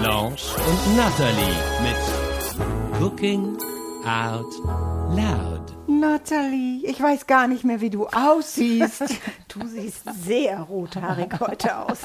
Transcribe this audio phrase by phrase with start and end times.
[0.00, 3.56] Blanche und Natalie mit Cooking
[4.04, 4.52] Out
[5.14, 5.74] Loud.
[5.88, 9.04] Natalie, ich weiß gar nicht mehr, wie du aussiehst.
[9.48, 12.00] Du siehst sehr rothaarig heute aus.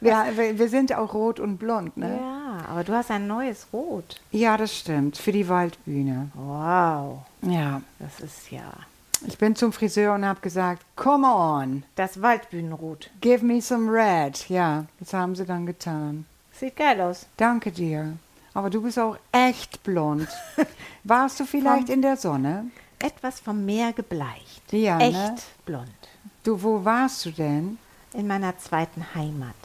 [0.00, 2.18] wir, wir, wir sind auch rot und blond, ne?
[2.18, 4.22] Ja, aber du hast ein neues Rot.
[4.30, 5.18] Ja, das stimmt.
[5.18, 6.30] Für die Waldbühne.
[6.32, 7.26] Wow.
[7.42, 7.82] Ja.
[7.98, 8.72] Das ist ja.
[9.26, 11.82] Ich bin zum Friseur und habe gesagt, come on.
[11.94, 13.10] Das Waldbühnenrot.
[13.20, 14.48] Give me some red.
[14.48, 16.24] Ja, das haben sie dann getan.
[16.52, 17.26] Sieht geil aus.
[17.36, 18.16] Danke dir.
[18.54, 20.28] Aber du bist auch echt blond.
[21.04, 22.66] Warst du vielleicht Vom- in der Sonne?
[22.98, 24.62] Etwas vom Meer gebleicht.
[24.72, 25.34] Ja, Echt ne?
[25.64, 25.88] blond.
[26.44, 27.78] Du, wo warst du denn?
[28.14, 29.56] In meiner zweiten Heimat.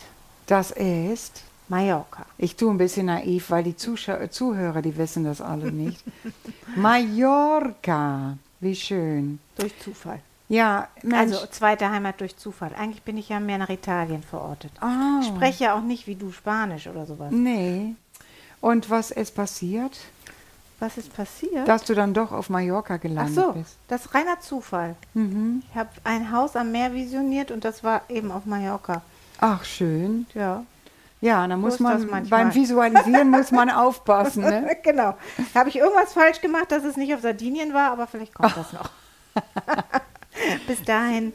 [0.48, 1.44] Das ist.
[1.68, 2.26] Mallorca.
[2.40, 6.02] Ich tue ein bisschen naiv, weil die Zuschau Zuhörer, die wissen das alle nicht.
[6.76, 8.38] Mallorca.
[8.60, 9.40] Wie schön.
[9.56, 10.22] Durch Zufall.
[10.50, 11.34] Ja, Mensch.
[11.36, 12.72] Also zweite Heimat durch Zufall.
[12.78, 14.72] Eigentlich bin ich ja mehr nach Italien verortet.
[14.80, 17.32] ah, Ich spreche ja auch nicht wie du Spanisch oder sowas.
[17.32, 17.96] Nee.
[18.62, 19.98] Und was ist passiert?
[20.80, 21.68] Was ist passiert?
[21.68, 23.76] Dass du dann doch auf Mallorca Ach gelandet so, bist.
[23.88, 24.96] das ist reiner Zufall.
[25.16, 25.64] Mhm.
[25.70, 29.02] Ich habe ein Haus am Meer visioniert und das war eben auf Mallorca.
[29.40, 30.28] Ach, schön.
[30.34, 30.64] Ja.
[31.20, 34.44] Ja, da muss ist das man beim Visualisieren muss man aufpassen.
[34.44, 34.78] Ne?
[34.84, 35.16] genau.
[35.56, 38.72] Habe ich irgendwas falsch gemacht, dass es nicht auf Sardinien war, aber vielleicht kommt das
[38.72, 38.90] noch.
[40.68, 41.34] Bis dahin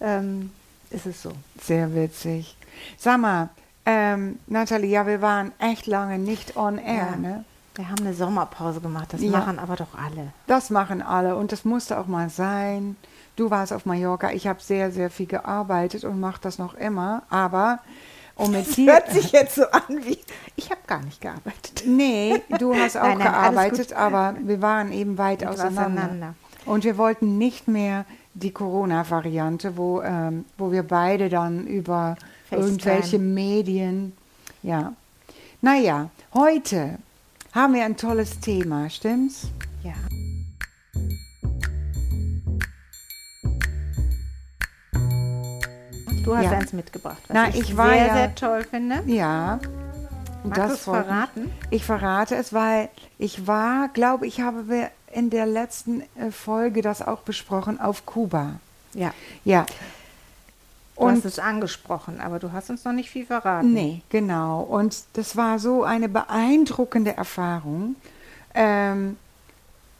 [0.00, 0.50] ähm,
[0.90, 1.32] ist es so.
[1.60, 2.56] Sehr witzig.
[2.98, 3.48] Sag mal,
[3.84, 7.16] ähm, Nathalie, ja, wir waren echt lange nicht on air, Ja.
[7.16, 7.44] ne?
[7.74, 9.30] Wir haben eine Sommerpause gemacht, das Ja.
[9.30, 10.32] machen aber doch alle.
[10.46, 12.96] Das machen alle und das musste auch mal sein.
[13.36, 17.22] Du warst auf Mallorca, ich habe sehr, sehr viel gearbeitet und mache das noch immer,
[17.28, 17.80] aber
[18.34, 18.92] um mit dir...
[18.94, 20.18] Hört sich jetzt so an wie,
[20.56, 21.82] ich habe gar nicht gearbeitet.
[21.86, 26.02] Nee, du hast auch Nein, nein, gearbeitet, aber wir waren eben weit auseinander.
[26.04, 26.34] auseinander.
[26.64, 28.06] Und wir wollten nicht mehr
[28.38, 32.16] die Corona-Variante, wo, ähm, wo wir beide dann über
[32.50, 32.66] FaceTime.
[32.70, 34.12] irgendwelche Medien,
[34.62, 34.92] ja.
[35.62, 36.98] Naja, heute
[37.52, 39.48] haben wir ein tolles Thema, stimmt's?
[39.82, 39.94] Ja.
[46.24, 46.50] Du hast Ja.
[46.52, 49.02] eins mitgebracht, was Na, ich, ich sehr, ja- sehr toll finde.
[49.06, 49.58] Ja.
[50.44, 51.50] Magst du es verraten?
[51.70, 57.00] Ich verrate es, weil ich war, glaube ich, habe in der letzten äh, Folge das
[57.00, 58.60] auch besprochen auf Kuba.
[58.92, 59.12] Ja.
[59.44, 59.64] Ja.
[60.94, 63.72] Du Und hast es angesprochen, aber du hast uns noch nicht viel verraten.
[63.72, 64.60] Nee, genau.
[64.62, 67.96] Und das war so eine beeindruckende Erfahrung.
[68.54, 69.16] Ähm,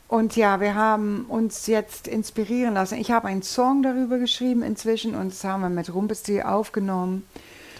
[0.08, 2.98] und ja, wir haben uns jetzt inspirieren lassen.
[2.98, 7.26] Ich habe einen Song darüber geschrieben inzwischen und das haben wir mit Rumpelstil aufgenommen.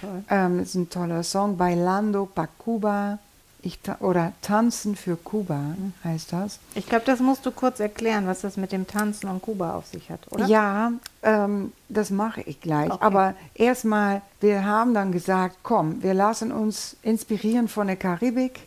[0.00, 0.24] Toll.
[0.30, 3.18] Ähm, das ist ein toller Song, Bailando pa Cuba.
[3.66, 5.60] Ich ta oder Tanzen für Kuba
[6.04, 6.60] heißt das.
[6.76, 9.86] Ich glaube, das musst du kurz erklären, was das mit dem Tanzen und Kuba auf
[9.86, 10.46] sich hat, oder?
[10.46, 10.92] Ja,
[11.24, 12.92] ähm, das mache ich gleich.
[12.92, 13.04] Okay.
[13.04, 18.60] Aber erstmal, wir haben dann gesagt, komm, wir lassen uns inspirieren von der Karibik.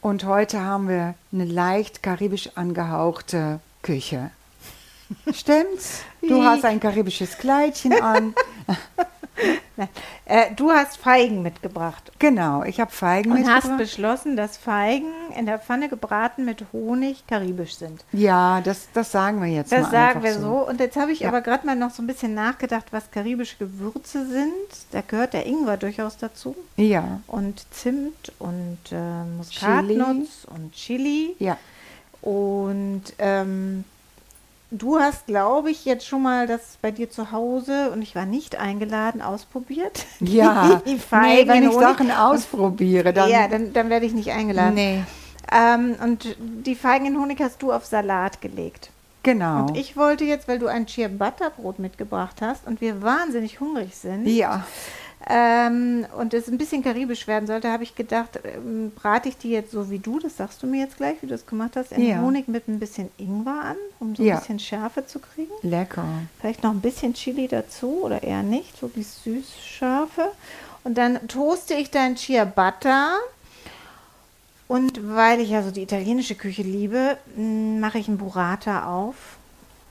[0.00, 4.30] Und heute haben wir eine leicht karibisch angehauchte Küche.
[5.32, 6.02] Stimmt's?
[6.22, 8.36] Du hast ein karibisches Kleidchen an.
[10.26, 13.78] Äh, du hast Feigen mitgebracht Genau, ich habe Feigen und hast mitgebracht.
[13.78, 18.04] beschlossen, dass Feigen in der Pfanne gebraten mit Honig karibisch sind.
[18.12, 20.66] Ja, das, das sagen wir jetzt Das sagen wir so.
[20.68, 21.28] Und jetzt habe ich Ja.
[21.28, 24.52] aber gerade mal noch so ein bisschen nachgedacht, was karibische Gewürze sind.
[24.92, 26.54] Da gehört der Ingwer durchaus dazu.
[26.76, 31.34] Ja, Und Zimt und äh, Muskatnuss und Chili.
[31.40, 31.56] ja.
[32.22, 33.84] Und ähm,
[34.78, 38.26] du hast, glaube ich, jetzt schon mal das bei dir zu Hause und ich war
[38.26, 40.06] nicht eingeladen, ausprobiert.
[40.20, 41.78] Ja, Die nee, Feigen wenn in ich.
[41.78, 43.28] Sachen ausprobiere, dann...
[43.30, 44.74] ja, dann, dann werde ich nicht eingeladen.
[44.74, 45.04] nee,
[45.52, 48.90] Ähm, und die Feigen in Honig hast du auf Salat gelegt.
[49.22, 49.66] genau.
[49.68, 53.94] Und ich wollte jetzt, weil du ein Ciabatta Brot mitgebracht hast und wir wahnsinnig hungrig
[53.96, 54.66] sind ja,
[55.28, 59.50] ähm, und es ein bisschen karibisch werden sollte, habe ich gedacht, ähm, brate ich die
[59.50, 61.92] jetzt so wie du, das sagst du mir jetzt gleich, wie du das gemacht hast,
[61.92, 62.20] in Ja.
[62.20, 64.34] Honig mit ein bisschen Ingwer an, um so Ja.
[64.34, 65.52] ein bisschen Schärfe zu kriegen.
[65.62, 66.04] lecker.
[66.40, 70.30] Vielleicht noch ein bisschen Chili dazu oder eher nicht, so wie süß-scharfe.
[70.84, 73.14] Und dann toaste ich dein Ciabatta.
[74.68, 79.14] Und weil ich ja so die italienische Küche liebe, mache ich einen Burrata auf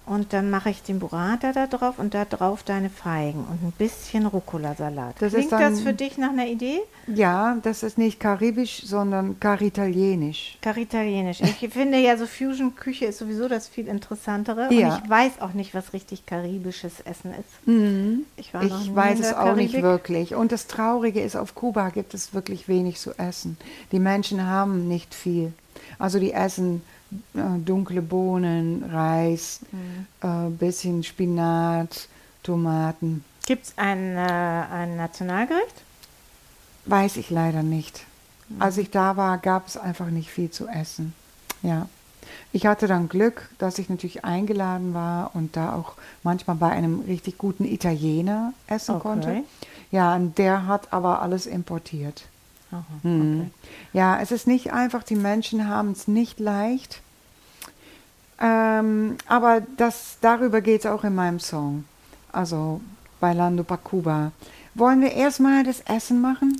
[0.06, 3.72] Und dann mache ich den Burrata da drauf und da drauf deine Feigen und ein
[3.78, 5.16] bisschen Rucola-Salat.
[5.16, 6.80] Klingt dann- das für dich nach einer Idee?
[7.08, 10.58] Ja, das ist nicht karibisch, sondern karitalienisch.
[10.62, 11.40] Karitalienisch.
[11.40, 14.74] Ich finde ja, so Fusion-Küche ist sowieso das viel interessantere.
[14.74, 14.96] Ja.
[14.98, 17.68] Und ich weiß auch nicht, was richtig karibisches Essen ist.
[18.38, 19.84] Ich, nie Ich in weiß es auch nicht Karibik.
[19.84, 20.36] wirklich.
[20.36, 23.58] Und das Traurige ist, auf Kuba gibt es wirklich wenig zu essen.
[23.94, 25.54] Die Menschen haben nicht viel.
[25.98, 26.82] Also die essen
[27.34, 30.08] dunkle Bohnen, Reis, Mhm.
[30.22, 32.08] äh, bisschen Spinat,
[32.44, 33.24] Tomaten.
[33.46, 35.82] Gibt es ein, äh, ein Nationalgericht?
[36.86, 38.04] Weiß ich leider nicht.
[38.50, 38.62] Mhm.
[38.62, 41.14] Als ich da war, gab es einfach nicht viel zu essen.
[41.62, 41.88] Ja.
[42.52, 45.94] Ich hatte dann Glück, dass ich natürlich eingeladen war und da auch
[46.24, 49.02] manchmal bei einem richtig guten Italiener essen Okay.
[49.02, 49.44] konnte.
[49.92, 52.24] Ja, und der hat aber alles importiert.
[52.74, 53.40] Aha, Mhm.
[53.42, 53.50] okay.
[53.94, 57.02] Ja, es ist nicht einfach, die Menschen haben es nicht leicht.
[58.42, 61.86] Ähm, aber das, darüber geht es auch in meinem Song.
[62.32, 62.82] Also
[63.20, 64.32] Bailando pa Cuba.
[64.74, 66.58] Wollen wir erstmal das Essen machen?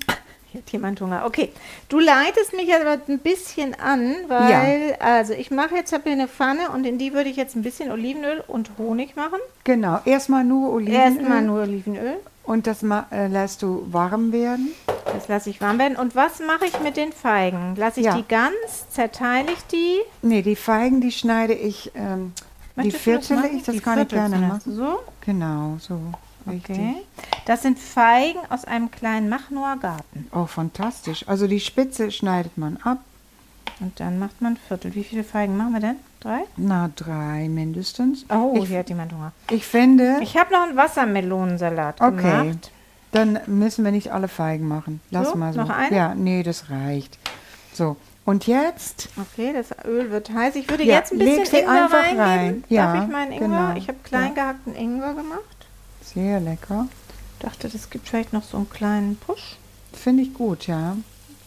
[0.52, 1.24] Hier hat jemand Hunger.
[1.26, 1.52] Okay,
[1.90, 6.28] du leitest mich aber ein bisschen an, weil, also ich mache jetzt, habe hier eine
[6.28, 9.40] Pfanne und in die würde ich jetzt ein bisschen Olivenöl und Honig machen.
[9.64, 11.00] Genau, erstmal nur Olivenöl.
[11.02, 12.18] Erstmal nur Olivenöl.
[12.44, 14.70] Und das äh, lässt du warm werden.
[15.06, 15.96] Das lasse ich warm werden.
[15.98, 17.76] Und was mache ich mit den Feigen?
[17.78, 18.16] Lasse ich Ja.
[18.18, 18.90] die ganz?
[18.90, 19.98] Zerteile ich die?
[20.22, 22.34] Nee, die Feigen, die schneide ich, ähm,
[22.76, 24.62] die viertele ich, das Die kann ich viertelst gerne machen.
[24.76, 26.00] So, Genau, so.
[26.46, 26.76] Richtig.
[26.78, 26.96] okay.
[27.46, 30.28] Das sind Feigen aus einem kleinen Machnoer Garten.
[30.34, 31.26] Oh, fantastisch.
[31.28, 33.00] Also die Spitze schneidet man ab.
[33.80, 34.94] Und dann macht man ein Viertel.
[34.96, 35.96] Wie viele Feigen machen wir denn?
[36.20, 36.42] Drei?
[36.58, 38.26] Na, drei mindestens.
[38.30, 39.32] Oh, ich, hier hat jemand Hunger.
[39.50, 42.72] ich finde, Ich habe noch einen Wassermelonensalat okay, gemacht.
[43.12, 45.02] dann müssen wir nicht alle Feigen machen.
[45.12, 45.62] Lass So, mal so.
[45.62, 45.96] noch eine?
[45.96, 47.18] Ja, nee, das reicht.
[47.74, 50.56] So, und jetzt, Okay, das Öl wird heiß.
[50.56, 52.20] Ich würde Ja, jetzt ein bisschen Ingwer einfach reingeben.
[52.22, 52.64] rein.
[52.70, 53.48] Ja, Darf ich meinen Ingwer?
[53.48, 53.76] genau.
[53.76, 54.44] Ich habe klein Ja.
[54.44, 55.42] gehackten Ingwer gemacht.
[56.04, 56.88] sehr lecker.
[57.40, 59.58] Dachte, das gibt vielleicht noch so einen kleinen Push.
[59.92, 60.96] Finde ich gut, ja.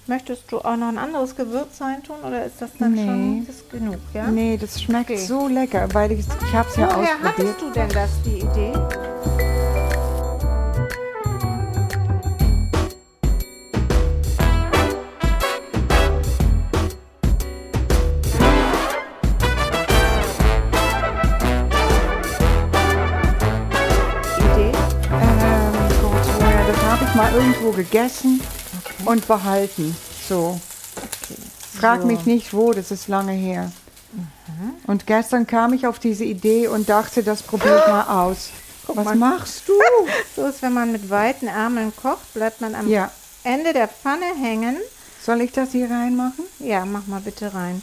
[0.09, 3.05] Möchtest du auch noch ein anderes Gewürz reintun oder ist das dann Nee.
[3.07, 4.29] schon das genug, ja?
[4.29, 5.19] Nee, das schmeckt Okay.
[5.19, 7.25] so lecker, weil ich, ich habe es ja Woher ausprobiert.
[7.25, 8.73] hattest du denn das, die Idee?
[24.39, 24.73] Idee?
[25.13, 28.41] Ähm, Gott, woher, das habe ich mal irgendwo gegessen
[29.07, 29.97] und behalten.
[30.29, 30.61] So.
[31.79, 32.07] Frag So.
[32.07, 33.71] mich nicht wo, das ist lange her.
[34.87, 38.49] Und gestern kam ich auf diese Idee und dachte, das probiere ich mal aus.
[38.89, 39.15] Was mal.
[39.17, 39.73] machst du?
[40.37, 43.11] So ist, wenn man mit weiten Ärmeln kocht, bleibt man am Ja.
[43.43, 44.77] Ende der Pfanne hängen.
[45.25, 46.45] Soll ich das hier reinmachen?
[46.61, 47.83] Ja, mach mal bitte rein.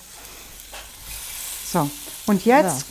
[1.71, 1.89] So.
[2.25, 2.85] Und jetzt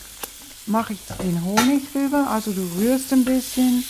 [0.66, 2.26] mache ich den Honig rüber.
[2.30, 3.84] Also du rührst ein bisschen.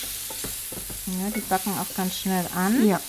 [1.06, 2.86] Ja, die backen auch ganz schnell an.
[2.86, 3.00] Ja.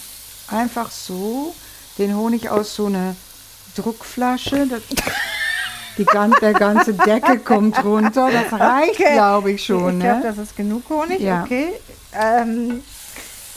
[0.54, 1.54] Einfach so.
[1.98, 3.16] Den Honig aus so einer
[3.76, 4.68] Druckflasche.
[5.98, 8.30] Die gan der ganze Deckel kommt runter.
[8.32, 9.14] Das reicht, Okay.
[9.14, 9.98] glaube ich schon.
[10.00, 10.24] ich glaube, Ne?
[10.24, 11.20] das ist genug Honig.
[11.20, 11.44] Ja.
[11.44, 11.74] Okay.
[12.14, 12.84] Ähm,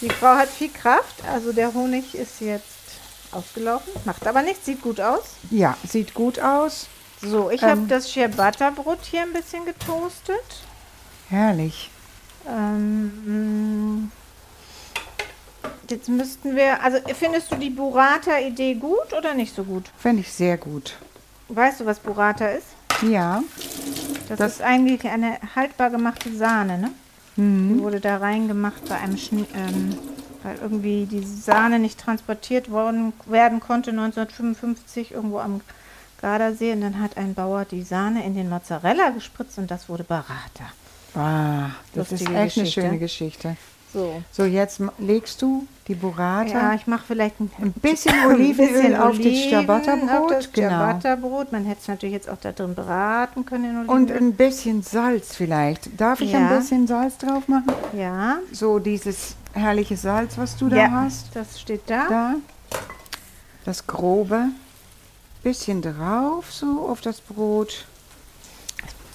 [0.02, 2.66] die Frau hat viel Kraft, also der Honig ist jetzt
[3.32, 3.90] ausgelaufen.
[4.04, 5.22] Macht aber nichts, sieht gut aus.
[5.50, 6.86] Ja, sieht gut aus.
[7.22, 7.68] So, ich Ähm.
[7.70, 10.62] habe das Ciabatta-Brot hier ein bisschen getoastet.
[11.30, 11.90] Herrlich.
[12.46, 14.10] Ähm,
[15.90, 19.84] jetzt müssten wir, also findest du die Burrata-Idee gut oder nicht so gut?
[19.98, 20.94] Finde ich sehr gut.
[21.48, 22.66] Weißt du, was Burrata ist?
[23.02, 23.42] Ja.
[24.28, 26.90] Das, Das- ist eigentlich eine haltbar gemachte Sahne, ne?
[27.36, 27.74] Mhm.
[27.76, 29.96] Die wurde da reingemacht bei einem Schn ähm,
[30.42, 35.60] weil irgendwie die Sahne nicht transportiert worden werden konnte 1955 irgendwo am
[36.22, 40.04] Gardasee und dann hat ein Bauer die Sahne in den Mozzarella gespritzt und das wurde
[40.04, 40.72] Burrata.
[41.14, 42.80] Ah, das ist Lustige echt Geschichte.
[42.80, 43.56] eine schöne Geschichte.
[43.96, 44.22] So.
[44.30, 46.50] So, jetzt legst du die Burrata.
[46.50, 50.68] Ja, ich mache vielleicht ein, Ein bisschen Olivenöl auf das Oliven Ciabatta-Brot, Auf das genau.
[50.68, 51.52] Ciabatta-Brot.
[51.52, 55.98] Man hätte es natürlich jetzt auch da drin braten können Und ein bisschen Salz vielleicht.
[55.98, 56.40] Darf ich Ja.
[56.40, 57.72] ein bisschen Salz drauf machen?
[57.96, 61.34] ja, So dieses herrliche Salz, was du da ja, hast.
[61.34, 62.06] das steht da.
[62.10, 62.34] Da.
[63.64, 64.48] Das grobe.
[65.42, 67.86] Bisschen drauf, so auf das Brot.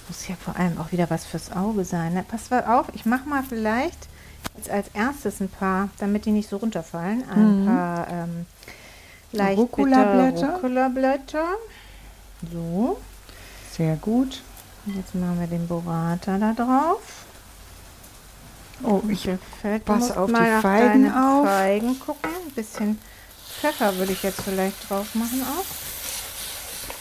[0.08, 2.14] Muss ja vor allem auch wieder was fürs Auge sein.
[2.14, 2.24] Ne?
[2.28, 4.08] Pass mal auf, ich mache mal vielleicht
[4.56, 8.46] jetzt als erstes ein paar, damit die nicht so runterfallen, ein paar ähm,
[9.32, 10.54] leicht Rucola-Blätter.
[10.54, 11.46] Rucola-Blätter.
[12.52, 13.00] So,
[13.76, 14.42] Sehr gut.
[14.86, 17.00] jetzt machen wir den Burrata da drauf.
[18.82, 19.84] Oh, ich Gefällt.
[19.84, 21.46] pass auf die mal nach Feigen auf.
[21.46, 22.30] Feigen gucken.
[22.44, 22.98] Ein bisschen
[23.60, 25.64] Pfeffer würde ich jetzt vielleicht drauf machen auch.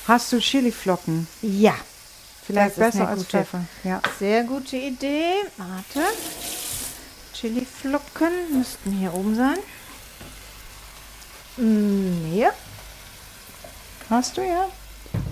[0.07, 1.27] Hast du Chiliflocken?
[1.41, 1.73] Ja.
[2.45, 3.65] Vielleicht besser als Pfeffer.
[3.83, 4.01] Ja.
[4.19, 5.33] Sehr gute Idee.
[5.57, 6.07] Warte.
[7.41, 9.57] Chiliflocken müssten hier oben sein.
[11.57, 12.51] Mm, Hier.
[14.11, 14.67] Hast du ja?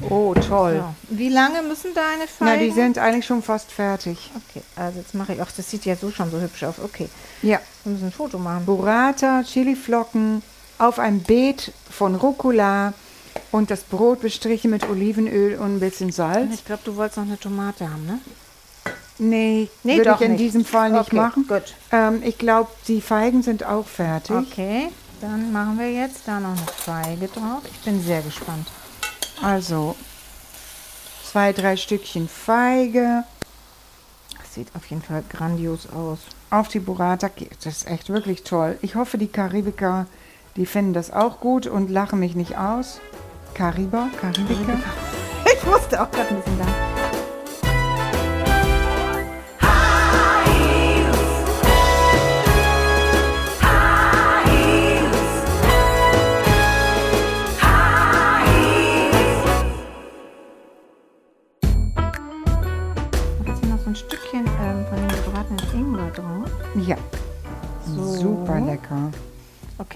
[0.10, 0.84] Oh, toll.
[1.10, 1.16] So.
[1.18, 2.64] Wie lange müssen deine Na, Feigen?
[2.64, 4.32] die sind eigentlich schon fast fertig.
[4.36, 5.42] Okay, also jetzt mache ich.
[5.42, 6.76] Ach, das sieht ja so schon so hübsch aus.
[6.84, 7.10] Okay,
[7.44, 7.60] Ja.
[7.84, 8.66] wir müssen ein Foto machen.
[8.66, 10.42] Burrata, Chiliflocken
[10.80, 12.94] auf ein Beet von Rucola
[13.52, 16.54] und das Brot bestrichen mit Olivenöl und ein bisschen Salz.
[16.56, 18.20] Ich glaube, du wolltest noch eine Tomate haben, ne?
[19.20, 20.44] Nee, Nee, würde ich in nicht.
[20.44, 21.46] diesem Fall nicht Okay, machen.
[21.48, 21.76] gut.
[21.92, 24.36] Ähm, ich glaube, die Feigen sind auch fertig.
[24.36, 24.90] Okay,
[25.22, 27.62] dann machen wir jetzt da noch eine Feige drauf.
[27.70, 28.68] Ich bin sehr gespannt.
[29.44, 29.96] Also
[31.30, 33.24] zwei, drei Stückchen Feige
[34.38, 36.20] Das sieht auf jeden Fall grandios aus.
[36.50, 37.30] auf die Burrata.
[37.64, 38.78] Das ist echt wirklich toll.
[38.82, 40.08] Ich hoffe, die Karibiker,
[40.56, 43.00] die finden das auch gut und lachen mich nicht aus.
[43.54, 44.78] Kariber, Karibiker.
[45.62, 46.89] Ich musste auch gerade ein bisschen lachen.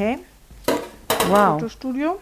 [0.04, 0.20] Okay,
[1.30, 1.60] Wow.
[1.60, 2.20] Fotostudio.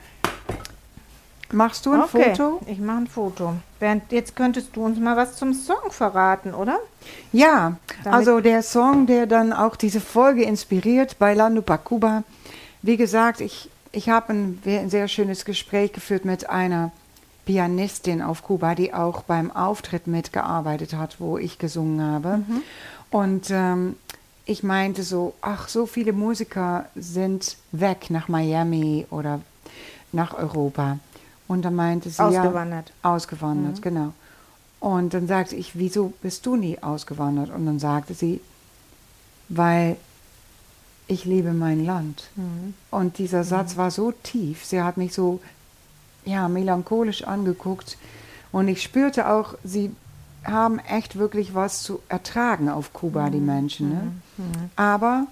[1.51, 2.61] Machst du ein okay, Foto?
[2.67, 3.53] ich mache ein Foto.
[3.79, 6.79] Bernd, jetzt könntest du uns mal was zum Song verraten, oder?
[7.33, 12.23] Ja, Damit- also der Song, der dann auch diese Folge inspiriert, Bailando pa Cuba.
[12.83, 16.91] Wie gesagt, ich, ich habe ein, ein sehr schönes Gespräch geführt mit einer
[17.45, 22.41] Pianistin auf Kuba, die auch beim Auftritt mitgearbeitet hat, wo ich gesungen habe.
[23.09, 23.97] Und ähm,
[24.45, 29.41] ich meinte so, ach, so viele Musiker sind weg nach Miami oder
[30.11, 30.99] nach Europa.
[31.47, 32.91] Und dann meinte sie, Ausgewandert.
[33.03, 34.13] ja, ausgewandert, genau.
[34.79, 37.51] Und dann sagte ich, wieso bist du nie ausgewandert?
[37.51, 38.41] Und dann sagte sie,
[39.47, 39.97] weil
[41.07, 42.29] ich liebe mein Land.
[42.89, 45.41] Und dieser Satz war so tief, sie hat mich so
[46.25, 47.97] ja, melancholisch angeguckt.
[48.51, 49.91] Und ich spürte auch, sie
[50.43, 53.89] haben echt wirklich was zu ertragen auf Kuba, die Menschen.
[53.89, 54.11] Ne?
[54.75, 55.27] Aber,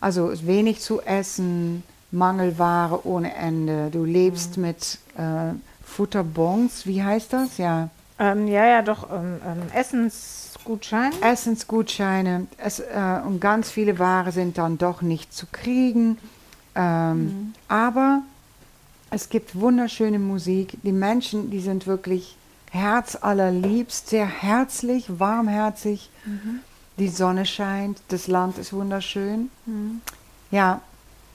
[0.00, 3.88] also wenig zu essen, Mangelware ohne Ende.
[3.90, 5.54] Du lebst mit äh,
[5.84, 7.58] Futterbons, wie heißt das?
[7.58, 7.88] Ja,
[8.18, 11.12] Ähm, ja, ja, doch, ähm, ähm, Essensgutschein.
[11.22, 16.18] Essensgutscheine es, äh, und ganz viele Ware sind dann doch nicht zu kriegen.
[16.74, 18.22] Ähm, Aber
[19.10, 20.78] es gibt wunderschöne Musik.
[20.82, 22.36] Die Menschen, die sind wirklich
[22.72, 26.10] herzallerliebst, sehr herzlich, warmherzig.
[26.98, 29.50] Die Sonne scheint, das Land ist wunderschön.
[30.50, 30.80] Ja,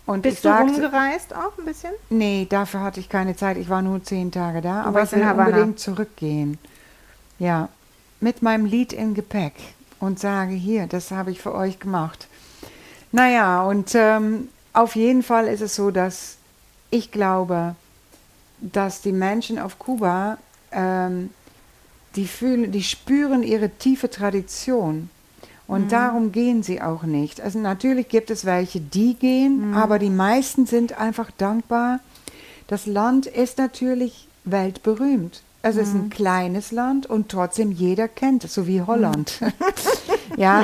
[0.08, 1.91] und Bist ich du sagte, rumgereist auch ein bisschen?
[2.10, 3.58] Nee, dafür hatte ich keine Zeit.
[3.58, 4.84] Ich war nur zehn Tage da.
[4.84, 6.58] Du aber ich will unbedingt zurückgehen.
[7.39, 7.70] Ja,
[8.20, 9.53] mit meinem Lied im Gepäck
[10.00, 12.27] und sage, hier, das habe ich für euch gemacht.
[13.12, 16.38] Naja, und ähm, auf jeden Fall ist es so, dass
[16.89, 17.75] ich glaube,
[18.60, 20.38] dass die Menschen auf Kuba,
[20.71, 21.29] ähm,
[22.15, 25.09] die, fühlen, die spüren ihre tiefe Tradition.
[25.67, 27.41] Und darum gehen sie auch nicht.
[27.41, 32.00] Also natürlich gibt es welche, die gehen, aber die meisten sind einfach dankbar.
[32.67, 35.41] Das Land ist natürlich weltberühmt.
[35.63, 39.39] Es ist ein kleines Land und trotzdem jeder kennt es, so wie Holland.
[40.38, 40.63] ja,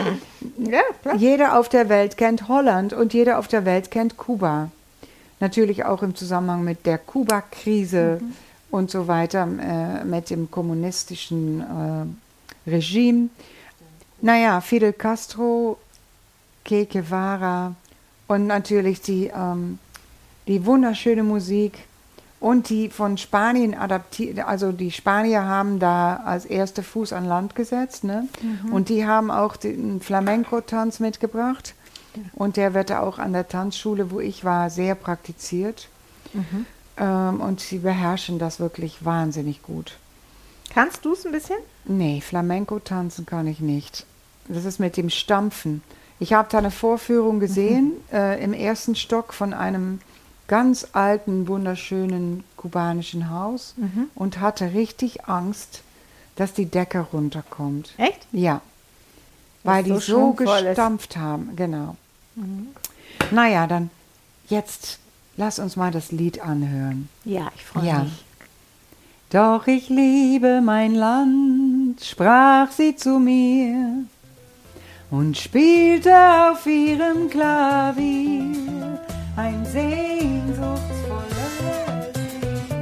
[0.58, 1.16] Ja, klar.
[1.16, 4.70] jeder auf der Welt kennt Holland und jeder auf der Welt kennt Kuba.
[5.42, 8.22] Natürlich auch im Zusammenhang mit der Kuba-Krise
[8.74, 13.30] und so weiter, äh, mit dem kommunistischen äh, Regime.
[14.20, 15.78] Naja, Fidel Castro,
[16.66, 17.76] Che Guevara
[18.28, 19.78] und natürlich die, ähm,
[20.48, 21.78] die wunderschöne Musik
[22.40, 27.54] und die von Spanien adaptiert, also die Spanier haben da als erster Fuß an Land
[27.54, 28.28] gesetzt, ne?
[28.72, 31.76] Und die haben auch den Flamenco-Tanz mitgebracht.
[32.34, 35.90] Und der wird auch an der Tanzschule, wo ich war, sehr praktiziert.
[36.98, 39.98] Ähm, und sie beherrschen das wirklich wahnsinnig gut.
[40.70, 41.58] Kannst du es ein bisschen?
[41.86, 44.06] Nee, Flamenco tanzen kann ich nicht.
[44.48, 45.84] Das ist mit dem Stampfen.
[46.20, 50.00] Ich habe da eine Vorführung gesehen äh, im ersten Stock von einem
[50.48, 53.76] ganz alten, wunderschönen kubanischen Haus
[54.14, 55.82] und hatte richtig Angst,
[56.36, 57.94] dass die Decke runterkommt.
[57.98, 58.28] Echt?
[58.32, 58.62] Ja,
[59.64, 60.64] weil so die so schwungvoll ist.
[60.66, 61.96] gestampft haben, genau.
[63.32, 63.90] Naja, dann
[64.50, 65.00] jetzt
[65.36, 67.10] Lass uns mal das Lied anhören.
[67.26, 68.00] Ja, ich freue ja.
[68.04, 68.24] mich.
[69.32, 74.06] Doch ich liebe mein Land, sprach sie zu mir
[75.10, 79.00] und spielte auf ihrem Klavier
[79.36, 81.34] ein sehnsuchtsvolles.
[81.62, 82.74] Lied.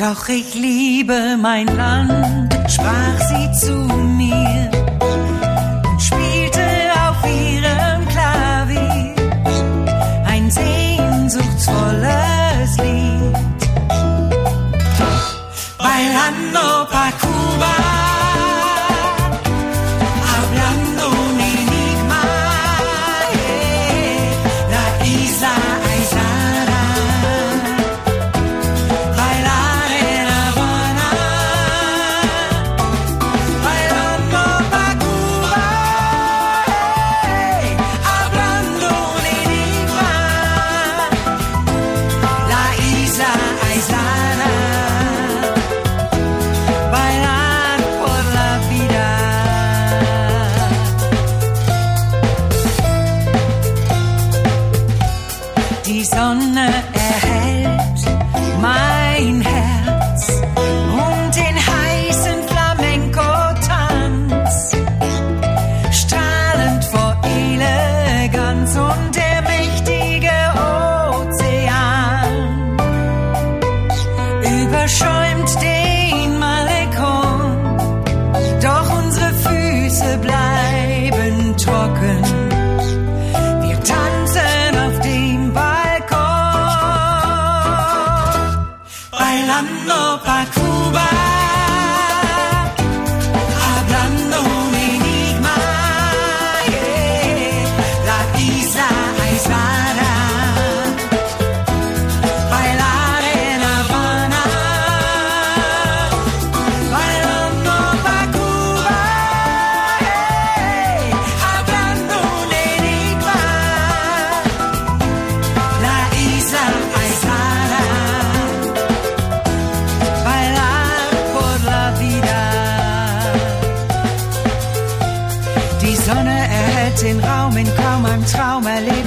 [0.00, 3.97] Doch ich liebe mein Land, sprach sie zu mir.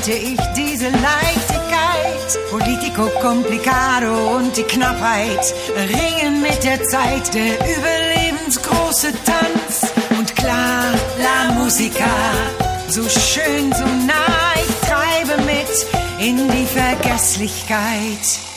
[0.01, 2.49] Erlebte ich diese Leichtigkeit.
[2.49, 9.91] Politico complicado und die Knappheit ringen mit der Zeit, der überlebensgroße Tanz.
[10.17, 10.85] Und klar,
[11.19, 12.09] la musica,
[12.87, 15.69] so schön, so nah, ich treibe mit
[16.19, 18.50] in die Vergesslichkeit.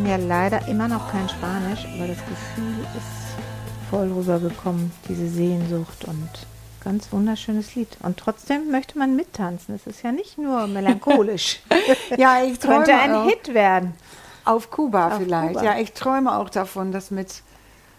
[0.00, 6.06] Kann ja leider immer noch kein Spanisch, aber das Gefühl ist voll rübergekommen, diese Sehnsucht
[6.06, 6.28] und
[6.82, 7.98] ganz wunderschönes Lied.
[8.02, 9.74] Und trotzdem möchte man mittanzen.
[9.74, 11.60] Es ist ja nicht nur melancholisch.
[12.16, 13.28] Ja, ich Es könnte träume ein auch.
[13.28, 13.92] Hit werden.
[14.46, 15.56] Auf Kuba Auf vielleicht.
[15.56, 15.64] Kuba.
[15.64, 17.42] Ja, ich träume auch davon, dass mit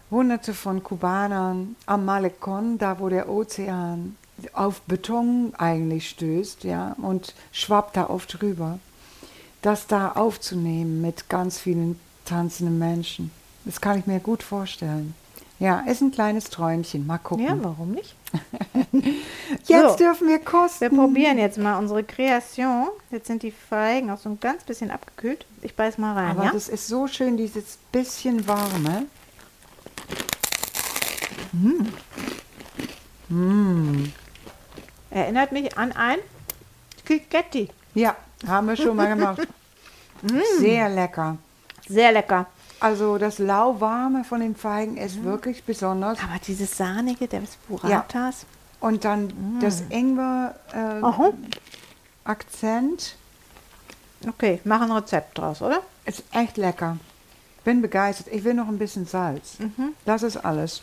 [0.10, 4.16] Hunderte von Kubanern am Malecon, da wo der Ozean
[4.54, 8.80] auf Beton eigentlich stößt, ja, und schwappt da oft rüber,
[9.62, 13.32] das da aufzunehmen mit ganz vielen tanzenden Menschen.
[13.66, 15.14] Das kann ich mir gut vorstellen.
[15.60, 17.06] Ja, ist ein kleines Träumchen.
[17.06, 17.46] Mal gucken.
[17.46, 18.16] Ja, warum nicht?
[19.68, 19.96] Jetzt So.
[19.98, 20.80] dürfen wir kosten.
[20.82, 22.88] Wir probieren jetzt mal unsere Kreation.
[23.12, 25.46] Jetzt sind die Feigen auch so ein ganz bisschen abgekühlt.
[25.62, 26.52] Ich beiß mal rein, Aber ja?
[26.52, 29.06] das ist so schön, dieses bisschen warme.
[35.10, 36.18] Erinnert mich an ein
[37.06, 37.70] Kiketti.
[37.94, 38.16] Ja,
[38.48, 39.48] haben wir schon mal gemacht.
[40.60, 41.38] Sehr lecker.
[41.88, 42.46] Sehr lecker.
[42.80, 46.20] Also das lauwarme von den Feigen ist wirklich besonders.
[46.20, 48.46] Aber dieses sahnige des Buratas.
[48.80, 49.90] Und dann das Aha.
[52.26, 53.16] Ingwer-Akzent
[54.28, 55.80] Okay, mach ein Rezept draus, oder?
[56.06, 56.98] ist echt lecker.
[57.64, 58.28] Bin begeistert.
[58.32, 59.58] Ich will noch ein bisschen Salz.
[60.06, 60.82] Das ist alles.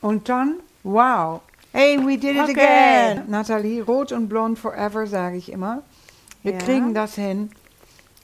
[0.00, 1.40] Und dann, wow.
[1.72, 2.52] Hey, we did it Okay.
[2.52, 3.24] again.
[3.28, 5.82] Nathalie, rot und blond forever, sage ich immer.
[6.44, 6.58] Wir Ja.
[6.58, 7.50] kriegen das hin.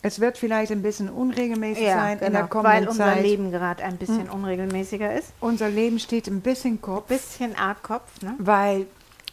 [0.02, 3.22] Es wird vielleicht ein bisschen unregelmäßig sein in der genau, kommenden weil unser Zeit.
[3.22, 5.32] Leben gerade ein bisschen unregelmäßiger ist.
[5.40, 8.34] Unser Leben steht ein bisschen Kopf, Bisschen arg Kopf, ne?
[8.38, 8.86] weil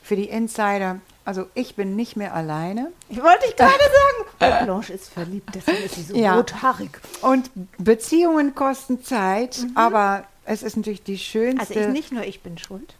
[0.04, 3.72] für die Insider, also ich bin nicht mehr alleine Ich wollte ich gerade
[4.40, 4.66] sagen.
[4.66, 6.36] Blanche ist verliebt, deswegen ist sie so Ja.
[6.36, 6.92] rothaarig.
[7.22, 11.62] und Beziehungen kosten Zeit, aber es ist natürlich die schönste.
[11.62, 12.94] Also ich nicht nur ich bin schuld.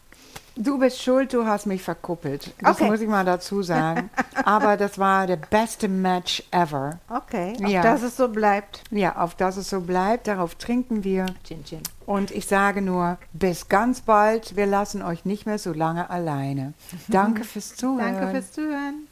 [0.60, 2.52] Du bist schuld, du hast mich verkuppelt.
[2.62, 2.90] Das Okay.
[2.90, 4.10] muss ich mal dazu sagen.
[4.44, 7.00] Aber das war der beste Match ever.
[7.10, 7.82] Okay, auf Ja.
[7.84, 8.82] dass es so bleibt.
[8.90, 11.28] Ja, auf dass es so bleibt, darauf trinken wir.
[11.44, 11.82] Chin Chin.
[12.06, 14.56] Und ich sage nur, bis ganz bald.
[14.56, 16.74] Wir lassen euch nicht mehr so lange alleine.
[17.08, 18.16] Danke fürs Zuhören.
[18.16, 19.08] Danke fürs Zuhören.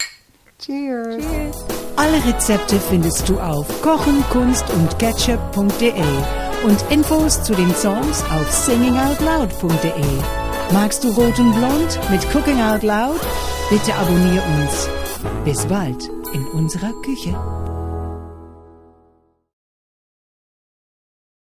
[0.58, 1.24] Cheers.
[1.98, 5.94] Alle Rezepte findest du auf kochenkunst und ketchup.de
[6.64, 10.45] und Infos zu den Songs auf singingoutloud.de.
[10.74, 13.20] Magst du Rot und Blond mit Cooking Out Loud?
[13.70, 14.90] Bitte abonnier uns.
[15.44, 17.36] Bis bald in unserer Küche.